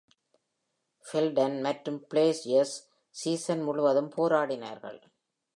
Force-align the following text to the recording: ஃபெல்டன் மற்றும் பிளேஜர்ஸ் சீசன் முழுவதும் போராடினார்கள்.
ஃபெல்டன் 1.05 1.61
மற்றும் 1.61 1.99
பிளேஜர்ஸ் 2.13 2.75
சீசன் 3.15 3.61
முழுவதும் 3.61 4.11
போராடினார்கள். 4.17 4.99